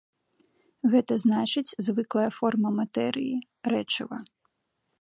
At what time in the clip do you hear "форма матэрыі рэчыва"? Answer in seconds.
2.39-4.17